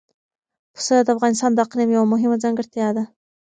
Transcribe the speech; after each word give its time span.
پسه 0.75 0.95
د 1.05 1.07
افغانستان 1.15 1.51
د 1.53 1.57
اقلیم 1.65 1.89
یوه 1.95 2.07
مهمه 2.13 2.37
ځانګړتیا 2.43 2.87
ده. 2.97 3.03